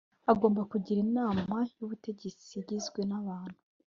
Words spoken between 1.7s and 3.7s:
y Ubutegetsi igizwe n abantu